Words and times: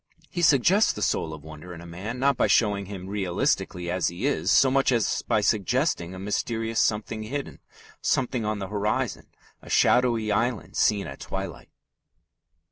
He 0.31 0.41
suggests 0.41 0.93
the 0.93 1.03
soul 1.03 1.31
of 1.31 1.43
wonder 1.43 1.75
in 1.75 1.79
a 1.79 1.85
man 1.85 2.17
not 2.17 2.35
by 2.35 2.47
showing 2.47 2.87
him 2.87 3.05
realistically 3.07 3.91
as 3.91 4.07
he 4.07 4.25
is 4.25 4.49
so 4.51 4.71
much 4.71 4.91
as 4.91 5.21
by 5.21 5.41
suggesting 5.41 6.15
a 6.15 6.19
mysterious 6.19 6.81
something 6.81 7.21
hidden, 7.21 7.59
something 8.01 8.43
on 8.43 8.57
the 8.57 8.69
horizon, 8.69 9.27
a 9.61 9.69
shadowy 9.69 10.31
island 10.31 10.75
seen 10.75 11.05
at 11.05 11.19
twilight. 11.19 11.69